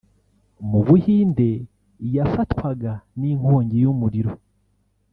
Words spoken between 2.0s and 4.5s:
yafatwaga n’inkongi y’umuriro